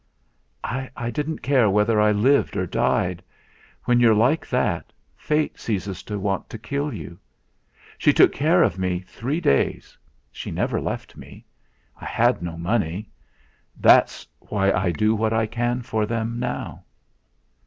[0.63, 3.21] "I didn't care whether I lived or died.
[3.83, 7.19] When you're like that, Fate ceases to want to kill you.
[7.99, 9.95] She took care of me three days
[10.31, 11.45] she never left me.
[11.95, 13.11] I had no money.
[13.79, 16.83] That's why I do what I can for them, now."